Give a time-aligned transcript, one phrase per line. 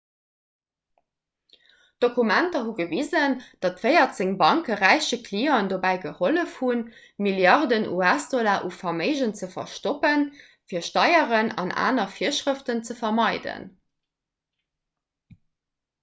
[2.05, 6.81] d'dokumenter hu gewisen datt véierzéng banke räiche clienten dobäi gehollef hunn
[7.27, 10.25] milliarden us-dollar u verméigen ze verstoppen
[10.73, 13.71] fir steieren an aner virschrëften ze vermeiden